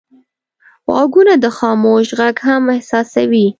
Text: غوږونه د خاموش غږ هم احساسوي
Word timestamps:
غوږونه 0.93 1.33
د 1.43 1.45
خاموش 1.57 2.07
غږ 2.19 2.35
هم 2.47 2.63
احساسوي 2.75 3.45